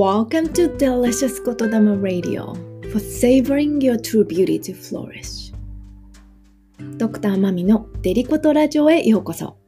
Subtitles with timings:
[0.00, 2.54] Welcome to Delicious 言霊 Radio
[2.90, 5.52] for savoring your true beauty to flourish.
[6.96, 9.58] ドクターマミのデリコトラジオへようこそ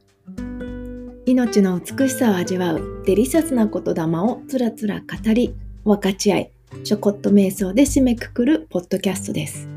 [1.27, 6.51] 命の美しさを味わうデリシャスな言霊をつらつら語り分かち合い
[6.83, 9.67] ちょこっと瞑想で締めくくるポッドキャストです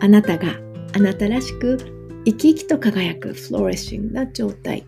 [0.00, 0.56] あなたが
[0.92, 1.78] あなたらしく
[2.24, 4.84] 生き生きと輝くフローレッシングな状態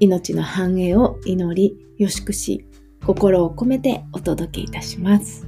[0.00, 2.64] 命の繁栄を祈りよしくし
[3.08, 5.46] 心を込めてお届けいたします。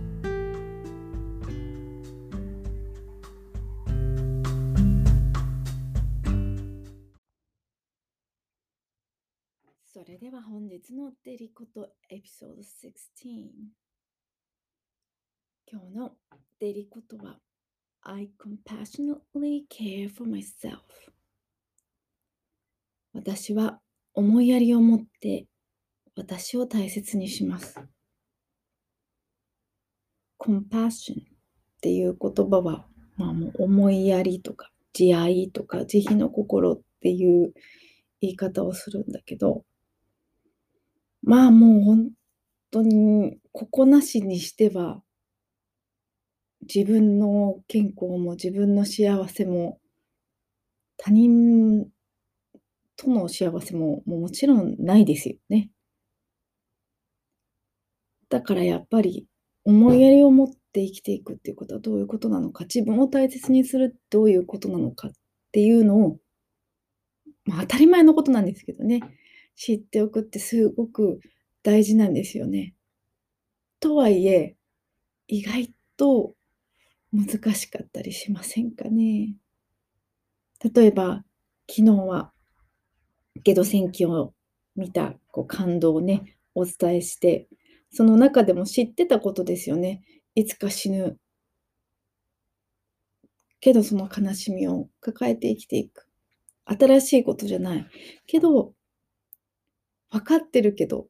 [9.84, 12.62] それでは本日のデリコトエピソード16
[15.70, 16.12] 今日の
[16.60, 17.40] デリコトは
[18.01, 20.79] I compassionately care for myself
[23.13, 23.80] 私は
[24.15, 25.45] 思いやりを持って
[26.16, 27.80] 私を大切にします。
[30.39, 31.25] compassion っ
[31.83, 37.53] ていう言葉は、まあ、もう思いやりとか慈愛とか慈悲の心っていう
[38.21, 39.65] 言い方をするんだけど、
[41.23, 42.11] まあもう本
[42.71, 45.03] 当にここなしにしては
[46.63, 49.79] 自分の健康も自分の幸せも
[50.97, 51.87] 他人
[52.97, 55.71] との幸せももちろんないですよね。
[58.30, 59.26] だからやっぱり
[59.64, 65.12] 思いやりを持って生きていくっていうことはどういうことなのか、自分を大切にするどういうことなのかっ
[65.53, 66.19] ていうのを、
[67.44, 69.00] まあ、当たり前のことなんですけどね、
[69.56, 71.20] 知っておくってすごく
[71.62, 72.75] 大事なんですよね。
[73.81, 74.56] とはいえ、
[75.26, 76.34] 意外と
[77.12, 79.34] 難しかったりしませんかね。
[80.75, 81.25] 例えば、
[81.69, 82.32] 昨日は
[83.42, 84.34] ゲド戦記を
[84.76, 87.48] 見たこう感動をね、お伝えして、
[87.90, 90.02] その中でも知ってたことですよね。
[90.34, 91.18] いつか死ぬ。
[93.60, 96.06] けどその悲しみを抱えて生きていく。
[96.64, 97.86] 新しいことじゃない。
[98.26, 98.74] けど、
[100.10, 101.06] 分かってるけどっ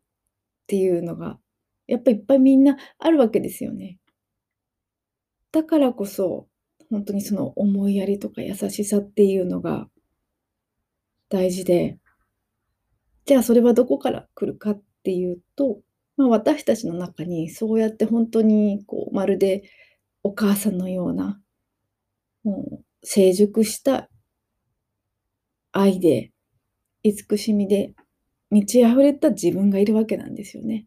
[0.67, 1.39] ていうのが、
[1.87, 3.99] やっぱいっぱいみんなあるわけですよね。
[5.53, 6.49] だからこそ、
[6.89, 9.89] 本当にその思いやりとか優しさっていうのが
[11.29, 11.99] 大事で、
[13.27, 15.81] じゃあそれはどこから来るかっていうと、
[16.21, 19.63] まあ、私たちの中にそうやって本当にこうまるで
[20.23, 21.41] お母さんのような
[22.45, 24.11] もう成熟した
[25.73, 26.31] 愛で
[27.03, 27.95] 慈しみで
[28.51, 30.85] 満ち溢れた自分がいるわけなんですよね。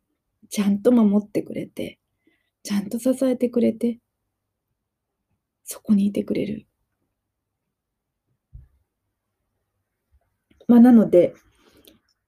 [0.51, 1.97] ちゃんと守ってくれて
[2.61, 3.97] ちゃんと支えてくれて
[5.63, 6.67] そこにいてくれる。
[10.67, 11.33] まあ、なので、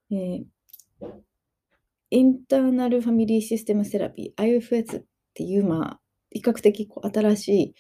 [0.10, 0.46] えー
[2.16, 5.04] インターナルファミリーシステムセラピー、IFS っ
[5.34, 6.00] ていう、まあ、
[6.32, 7.76] 比較的こう新しい、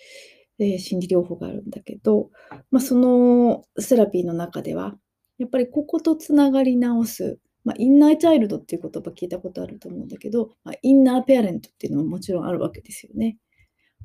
[0.59, 2.31] えー、心理療法があるんだけど、
[2.69, 4.97] まあ、そのセラピーの中では、
[5.37, 13.37] やっぱりこことつながり直す、まあ、インナーチャイルドっていう言葉聞いたことあると思うんだけど、まあ、インナーペアレントっていうのももちろんあるわけですよね。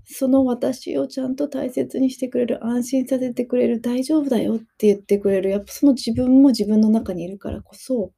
[0.05, 8.13] その私をちゃんと大切にしてくれる、安心させてくれる、大丈夫だよって言ってくれる、やっぱその自分も自分の中にいるからこそ、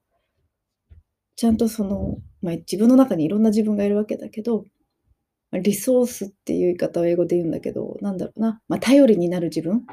[1.36, 4.66] ちゃんとその、まあ、自分の中にいろんな自分がいるわけだけど、
[5.52, 9.86] リソースっていう言い方を英語で言うんだけど、なんだろうな、まあ、頼りになる自分。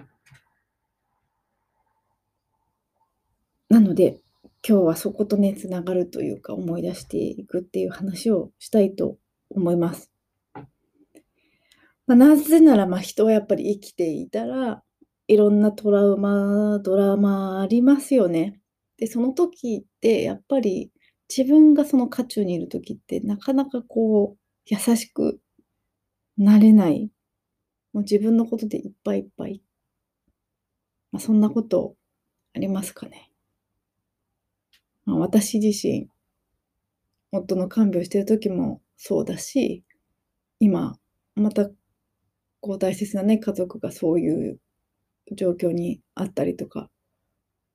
[3.70, 4.20] なので、
[4.68, 9.18] 今日はそことね、つながるというか、思い出していくっていう話をしたいと
[9.50, 10.12] 思います。
[12.08, 14.82] まあ、なぜなら、まあ、人はやっぱり生きていたら、
[15.28, 18.60] いろんなトラウマ、ドラマありますよね。
[18.98, 20.92] で、その時って、やっぱり
[21.36, 25.40] 自分がその渦中にいる時ってなかなかこう優しく
[26.38, 27.12] なれない。
[27.94, 29.62] もう自分のことでいっぱいいっぱい。
[31.12, 31.96] まあ、そんなこと
[32.54, 33.31] ありますかね。
[35.06, 36.08] まあ、私自身、
[37.32, 39.84] 夫の看病してる時もそうだし、
[40.60, 40.98] 今、
[41.36, 41.70] また
[42.60, 44.60] こう大切なね、家族がそういう
[45.36, 46.90] 状況にあったりとか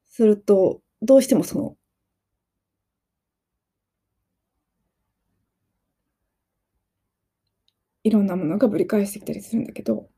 [0.07, 1.77] すると、どうしてもその
[8.05, 10.09] いろんなものがぶり返してきたりするんだけど、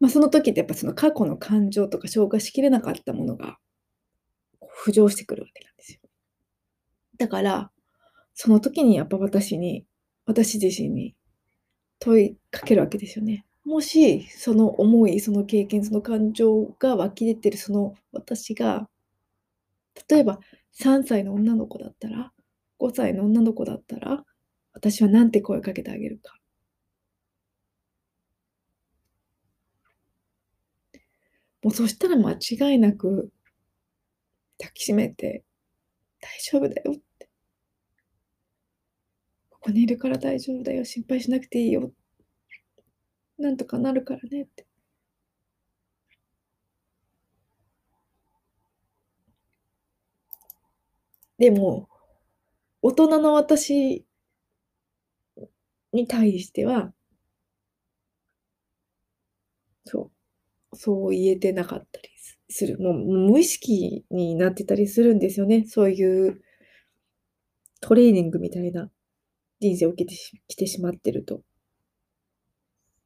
[0.00, 3.58] まあ、その時ってやっぱその過去の感情とか消化しきれなかったものが
[4.84, 6.00] 浮上してくるわけなんですよ。
[7.18, 7.70] だから、
[8.34, 9.84] その時にやっぱ私に、
[10.24, 11.14] 私自身に
[11.98, 13.44] 問いかけるわけですよね。
[13.64, 18.88] もし、その思い、その経験、その感情が湧き出てるその私が、
[20.08, 20.40] 例えば
[20.72, 22.32] 3歳の女の子だったら、
[22.78, 24.24] 5歳の女の子だったら、
[24.72, 26.36] 私はなんて声かけてあげるか。
[31.62, 33.30] もうそしたら間違いなく
[34.58, 35.44] 抱きしめて、
[36.20, 37.28] 大丈夫だよって。
[39.50, 40.84] ここにいるから大丈夫だよ。
[40.84, 41.92] 心配しなくていいよ。
[43.38, 44.66] なんとかなるからねって。
[51.38, 51.88] でも、
[52.82, 54.04] 大人の私
[55.92, 56.92] に対しては、
[59.84, 60.10] そ
[60.72, 62.08] う、そう言えてなかったり
[62.48, 62.78] する。
[62.78, 65.64] もう無意識になってたりするんですよね。
[65.66, 66.42] そういう
[67.80, 68.90] トレーニングみたいな
[69.60, 70.16] 人生を受けて
[70.48, 71.42] きてしまってると。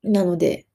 [0.02, 0.66] なので、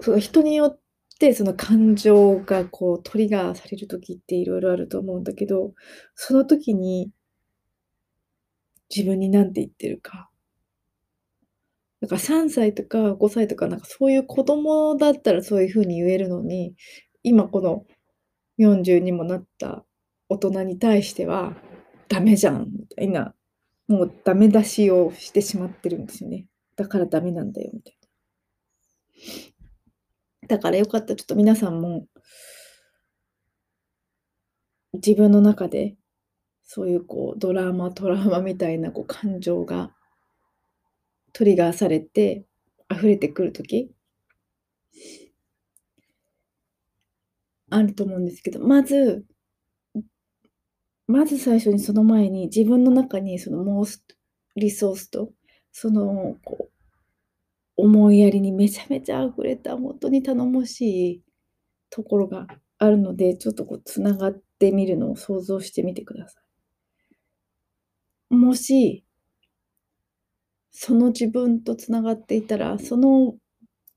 [0.00, 0.78] その人によっ
[1.18, 5.74] てその感情がこうトリガーされる時っていろいろあると思うんだけど、
[6.14, 7.10] その時に
[8.94, 10.30] 自分に何て言ってるか。
[12.00, 16.74] だから3歳とか5歳とかなんかそういう子供だったらそういう風に言えるのに、
[17.22, 17.84] 今この
[18.58, 19.84] 40にもなった
[20.28, 21.56] 大人に対しては
[22.08, 23.34] ダメじゃんみたいな、
[23.88, 26.46] もうダメ出しをしてしまってるんですよね。
[26.76, 27.98] だからダメなんだよみたい
[30.42, 30.48] な。
[30.48, 32.06] だからよかったちょっと皆さんも
[34.94, 35.96] 自分の中で
[36.70, 39.90] そういうこうドラマトラウマみたいなこう感情が
[41.32, 42.44] トリガーされて
[42.94, 43.90] 溢れてくる時
[47.70, 49.24] あると思うんですけどまず
[51.08, 54.04] まず最初にその前に自分の中にそのモース
[54.56, 55.32] リソースと
[55.72, 56.72] そのこう
[57.76, 61.22] 思いやりにめちゃめちゃ溢れた本当に頼もしい
[61.90, 62.46] ところが
[62.78, 66.47] あるのでちょっとこうつながってみるのを想像してみてください。
[68.30, 69.04] もし
[70.70, 73.34] その自分とつながっていたらその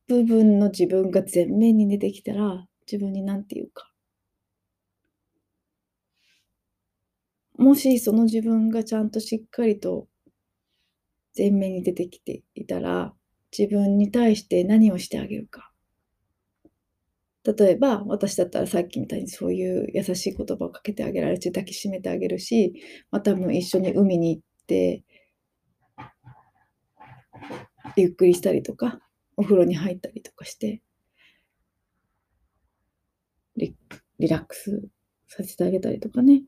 [0.08, 3.90] 部分の自分が前面に出てきたら自分に何て言うか
[7.58, 10.08] もしその自分がちゃんとしっかりと
[11.38, 13.14] 前面に出てきていたら、
[13.58, 15.71] 自分に対して何をしてあげるか。
[17.44, 22.74] 例えば、私だったらさっきみたいにそういう優しい言葉をかけてあげられるし、抱きしめてあげるし、
[23.10, 25.04] まあ、多分一緒に海に行って、
[27.98, 29.00] ゆっくりしたりとか、
[29.38, 30.82] お風呂に入ったりとかして、
[33.58, 33.76] リ
[34.20, 34.88] リラックス
[35.28, 36.44] させてあげたりとかね。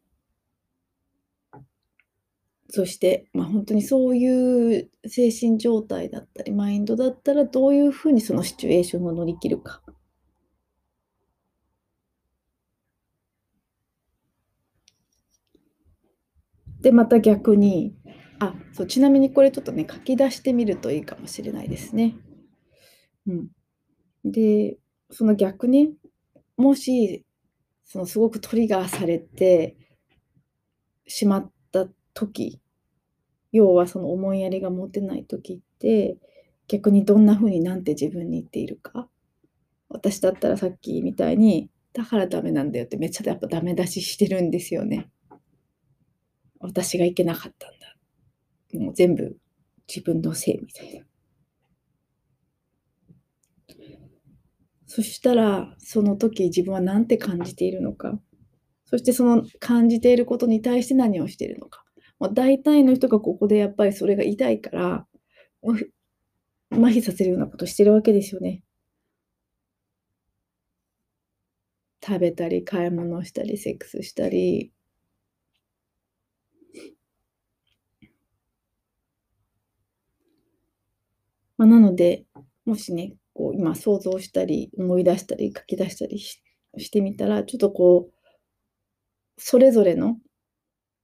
[2.70, 9.84] そして、まあ、本当にそういう精神状態だったり、マインドだったら、どういうふうにそのシチュエーションを乗り切るか。
[16.84, 17.96] で、また逆に、
[18.40, 22.16] あ、そう、ちなみにこれちょっとね、書き出してみるといいかもしれないですね。
[23.26, 23.48] うん。
[24.26, 24.78] で、
[25.10, 25.94] その逆に、
[26.58, 27.26] もし、
[27.86, 29.78] そのすごくトリガーされて
[31.08, 32.60] しまった時
[33.52, 36.18] 要はその思いやりが持てない時って
[36.68, 39.08] 逆にどんな風になんて自分に言っているか
[39.90, 45.10] 私だったらさっきみたいにだからダメなんだよってめっちゃやっぱダメ出ししてるんですよね
[46.64, 47.96] 私がいけなかったんだ
[48.80, 49.38] もう全部
[49.88, 51.06] 自分のせいみたいな
[54.86, 58.20] そしたらその時自分は何て感じているのか
[58.86, 61.84] そしてその感じていることに対して何をしているのか
[62.24, 65.06] まあ、大体の人がここでやっぱりそれが痛いから、
[66.72, 68.62] 麻痺させるようなことしてるわけですよね。
[72.02, 74.72] 食べたり、買い物したり、セックスしたり。
[81.58, 82.26] まあ、なので、
[82.66, 86.38] もしね、こう今想像したり、思い出したり、書き出したりし
[86.92, 88.14] てみたら、ちょっとこう、
[89.38, 90.18] それぞれの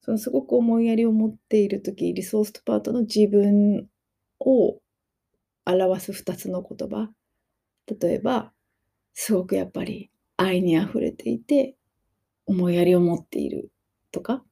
[0.01, 3.87] そのすごく思いやりを持っている時リソースとパートの自分
[4.39, 4.79] を
[5.65, 7.09] 表す2つの言葉。
[8.01, 8.51] 例えば
[9.13, 11.75] すごくやっぱり愛にあふれていて
[12.45, 13.71] 思いやりを持っている
[14.11, 14.43] とか。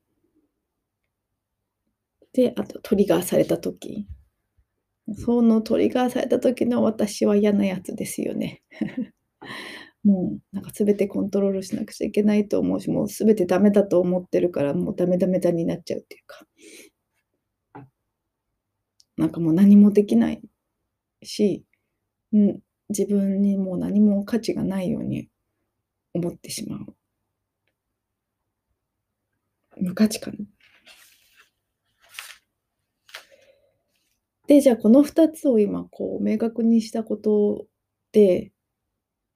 [2.34, 4.06] であとトリガーされた時。
[5.16, 8.62] そのトリガーされた時の私は嫌なやつですよね。
[10.04, 16.48] もうなんか全てコントロールしなくちゃいけないと思うし、もう全てダメだと思ってるから、もうダメダメだになっちゃうっていうか、
[19.18, 20.42] なんかもう何もできない
[21.24, 21.66] し、
[22.34, 22.60] うん、
[22.90, 25.30] 自分にもう何も価値がないように
[26.14, 26.96] 思ってしまう。
[29.80, 30.48] 無価値観。
[34.48, 37.66] で、じゃあこの2つを今こう明確にしたこと
[38.14, 38.52] で、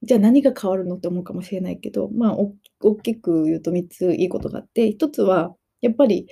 [0.04, 2.38] じゃあ何が変わるのって思うかもしれないけど、まあ、
[2.82, 6.28] 大きく言うと3ついいことがあって、1つはやっぱり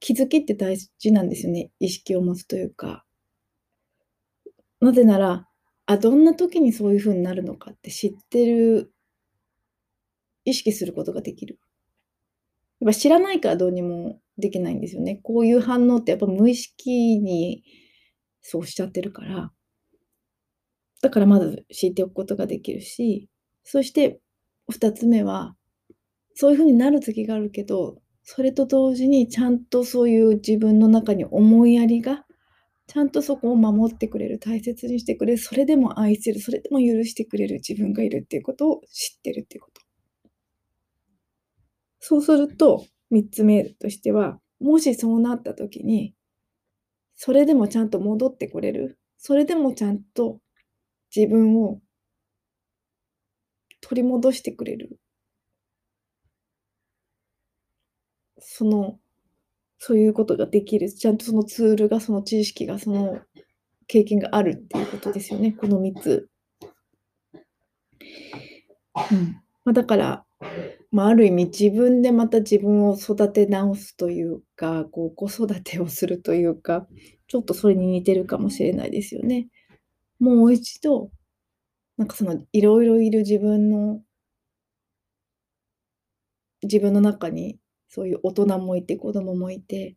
[0.00, 1.70] 気づきって大事なんですよね。
[1.80, 3.04] 意識を持つというか。
[4.80, 5.48] なぜなら、
[5.86, 8.92] あ、どんな時にそういう風になるのかって知ってる
[10.44, 11.58] 意識することができる。
[12.80, 15.20] やっぱ知らないからどうにもできないんですよね。
[15.22, 17.62] こういう反応ってやっぱ無意識に
[18.46, 19.50] そうしちゃってるから。
[21.00, 23.28] だからまず知っておくことができるし、
[23.64, 24.20] そして
[24.70, 25.56] 2つ目は、
[26.34, 32.26] そういう風になる時があるけど、それと同時にちゃんとそういう自分の中に思いやりが、
[32.86, 39.80] ちゃんとそこを守ってくれる、大切にしてくれる、それでも愛せる、それでも許してくれる自分がいるっていうことを知ってるっていうこと。
[42.00, 46.14] そうすると、3つ目としては、もしそうなった時に、
[47.24, 48.98] それでもちゃんと戻ってこれる。
[49.16, 50.40] それでもちゃんと
[51.16, 51.80] 自分を
[53.80, 54.98] 取り戻してくれる。
[58.38, 58.98] その、
[59.78, 60.92] そういうことができる。
[60.92, 63.18] ちゃんとそのツールが、その知識が、その
[63.86, 65.52] 経験があるっていうことですよね。
[65.52, 66.28] この3つ。
[69.10, 70.26] うんまあ、だから、
[70.90, 76.86] まあ、ある意味自分でまた自分を育て直すというか、こう子育てをするというか、
[77.26, 79.48] ちょっとそれに似てるかもしれないですよね。
[80.20, 81.10] もう一度、
[81.98, 84.02] なんかそのいろいろいる自分の
[86.62, 89.94] 自分の中にそういう大人もいて子供もいて、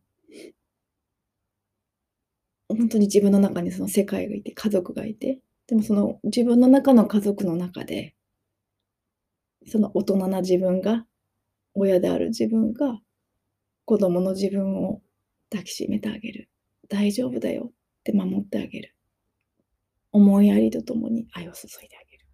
[2.70, 8.16] 本当に自分の中にその世界がいて、家族がいて、でもその自分の中の家族の中で
[9.68, 11.06] その大人な自分が、
[11.74, 13.00] 親である自分が、
[13.86, 15.02] 子供の自分を
[15.50, 16.50] 抱きしめてあげる。
[16.90, 17.72] 大丈夫だよっ
[18.04, 18.96] て守ってあげる。
[20.12, 22.26] 思いやりとともに愛を注いであげる。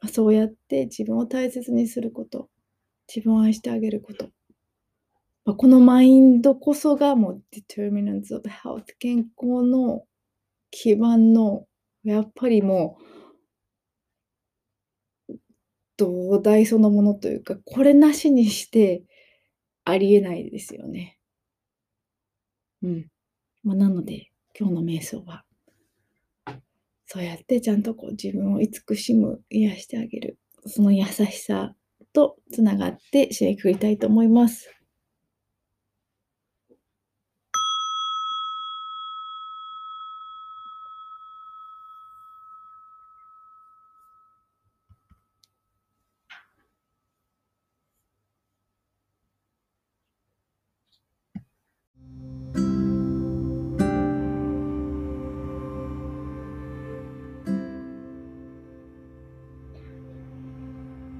[0.00, 2.50] まあ、そうやって自分を大切にすること、
[3.12, 4.30] 自分を愛してあげること。
[5.44, 10.04] まあ、このマインドこそがもう determinants of health 健康の
[10.72, 11.66] 基盤の
[12.02, 13.15] やっぱりもう
[15.96, 19.02] 土台そのものというか、これなしにして
[19.84, 21.18] ありえないですよね。
[22.82, 23.06] うん。
[23.62, 25.44] まあ、なので、今日の瞑想は、
[27.06, 31.74] そうやってちゃんとこう自分を慈しむ、癒してあげる、その優しさ
[32.12, 34.75] とつながって締めくくりたいと思います。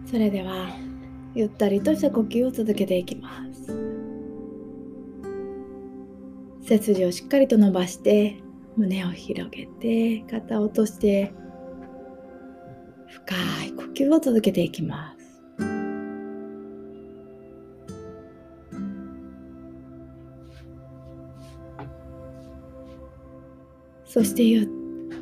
[0.07, 0.69] それでは
[1.35, 3.67] ゆったりとした呼吸を続けていきます。
[6.63, 8.37] 背筋をしっかりと伸ばして
[8.77, 11.33] 胸を広げて肩を落として
[13.09, 13.35] 深
[13.67, 15.27] い呼吸を続けていきます。
[24.05, 24.69] そしてゆっ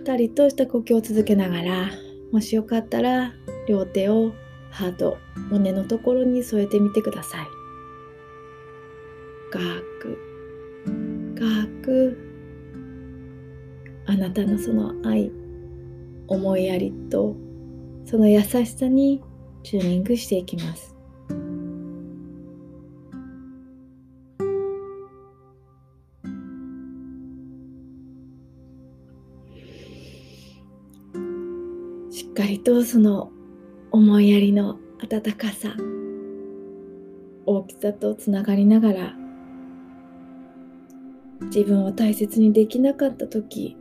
[0.05, 1.91] たりとした呼吸を続けながら
[2.33, 3.33] もしよかったら
[3.67, 4.35] 両手を
[4.75, 5.19] ハート
[5.51, 7.47] 胸のところに添えてみてください。
[9.53, 9.61] 深
[10.01, 10.19] く
[11.37, 12.19] 深く
[14.07, 15.31] あなたのその愛
[16.27, 17.37] 思いやりと
[18.05, 19.23] その優しさに
[19.63, 20.93] チューニングしていきます。
[32.11, 33.31] しっかりとその
[33.95, 35.73] 思いやりの温かさ
[37.47, 39.15] 大きさとつながりながら
[41.43, 43.77] 自分を大切にできなかった時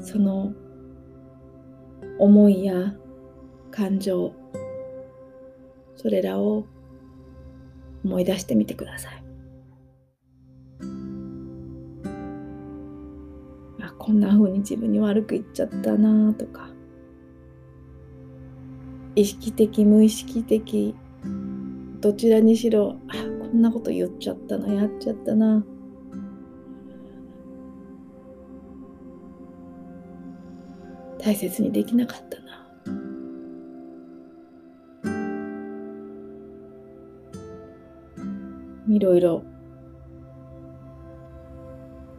[0.00, 0.52] その
[2.18, 2.92] 思いや
[3.70, 4.34] 感情
[5.94, 6.66] それらを
[8.04, 9.22] 思い出してみてください。
[13.80, 16.77] あこんな風に自分に悪く言っちゃったなとか。
[19.18, 20.94] 意識的無意識的。
[22.00, 25.64] どちらにしろあこんなこと言っちゃったなやっちゃったな。
[31.18, 32.64] 大切にできなかったな。
[38.88, 39.42] いろいろ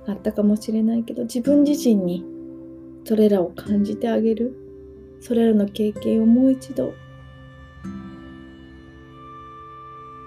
[0.06, 2.25] あったかもしれないけど自分自身に
[3.06, 4.68] それらを感じてあげる。
[5.21, 6.93] それらの経験をもう一度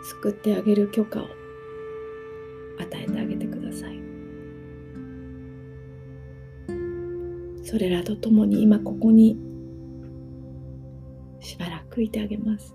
[0.02, 1.26] 救ってあげる許可を
[2.78, 4.00] 与えてあげてください。
[7.64, 9.38] それらとともに今ここに
[11.40, 12.74] しばらくいてあげます。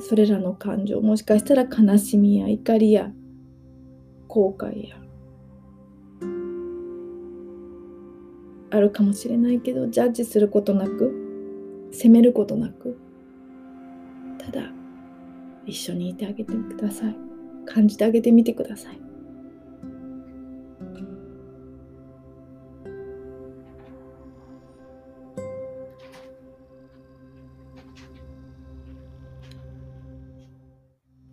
[0.00, 3.12] それらの感情もしかしたら悲しみや怒りや
[4.26, 4.96] 後悔や
[8.70, 12.98] あるかもしれないけどジャッジすることなく責めることなく
[14.38, 14.70] ただ
[15.66, 17.16] 一緒にいてあげてください。
[17.66, 18.98] 感じてあげてみてください。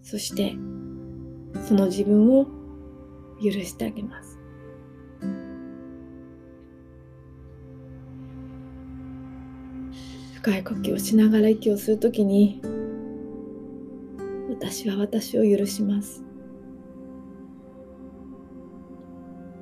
[0.02, 0.56] そして
[1.68, 2.46] その自分を
[3.42, 4.35] 許してあげます。
[10.68, 12.60] 呼吸をしながら息をするときに
[14.50, 16.24] 私は私を許します。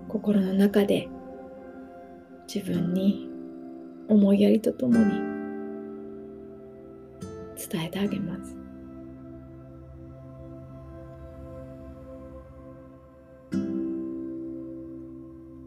[0.07, 1.09] 心の中で
[2.47, 3.27] 自分に
[4.07, 5.11] 思いやりとともに
[7.57, 8.55] 伝えてあげます。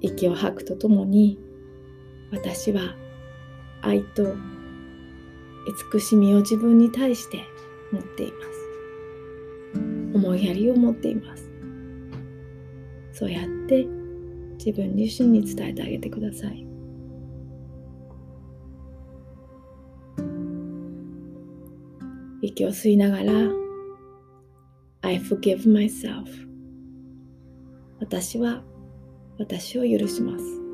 [0.00, 1.38] 息を吐くとともに
[2.33, 2.95] 私は
[3.83, 4.35] 愛と
[5.66, 7.44] 慈しみを自分に対して
[7.92, 8.56] 持っています。
[10.14, 11.50] 思いやりを持っています。
[13.12, 13.87] そうやって
[14.58, 16.66] 自分自身に伝えてあげてください。
[22.42, 23.33] 息を吸いながら
[25.02, 26.24] I forgive myself
[28.00, 28.62] 私は
[29.38, 30.65] 私を許します。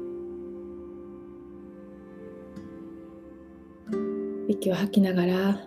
[4.53, 5.61] 息を吐きながら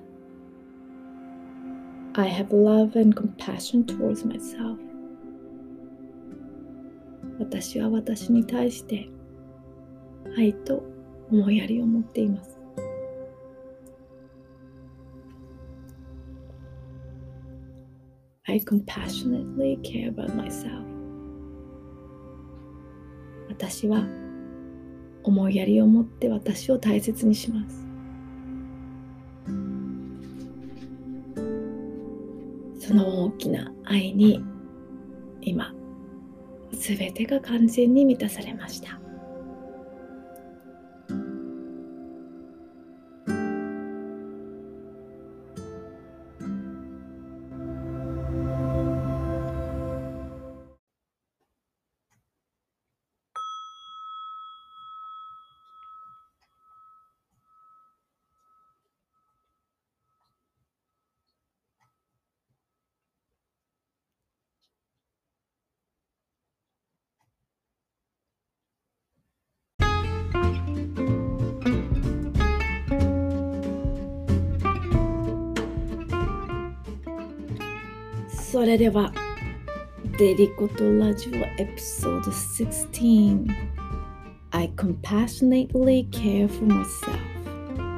[2.13, 4.77] I have love and compassion towards myself
[7.39, 9.09] 私は私に対して
[10.37, 10.83] 愛と
[11.31, 12.57] 思いやりを持っています
[18.47, 20.85] I compassionately care about myself
[23.49, 24.05] 私は
[25.23, 27.84] 思いやりを持って私を大切にします
[32.87, 34.43] その大きな愛に
[35.41, 35.73] 今
[36.71, 39.04] 全てが完全に満たされました。
[78.55, 79.11] それでは、
[80.17, 83.45] デリコとラジオエピソード16
[84.51, 87.19] I compassionately care for myself.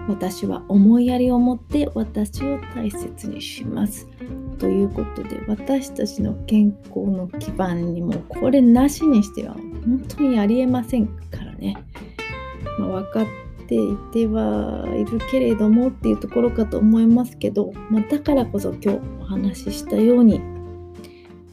[0.10, 4.08] 私は思いやりを持って私を大切にします。
[4.58, 11.78] ということで私たちの健康の基盤にもこれなしにしては本当にありえませんからね、
[12.80, 20.42] まあ、分かってていてはいるけれどもっていうところかと思いますけど、まあ、だからこそ今日お話ししたように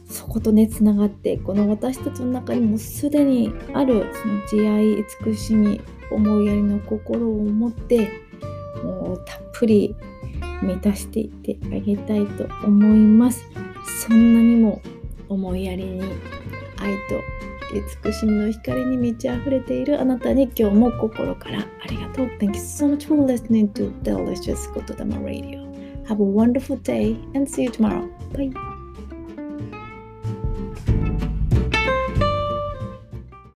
[0.09, 8.11] そことねつながってこの私たちの中にもすでにあるその慈愛慈しみ思いやりの心を持って
[8.83, 9.95] もうたっぷり
[10.61, 13.45] 満たしていってあげたいと思います。
[14.07, 14.81] そんなにも
[15.29, 16.01] 思いやりに
[16.77, 17.34] 愛と
[17.73, 25.65] 慈しみの光に満ち溢れているあなたに今日も心からありがとう Thank you so much for listening to Delicious Kotodama Radio
[26.07, 28.07] Have a wonderful day and see you tomorrow.
[28.31, 28.74] Bye.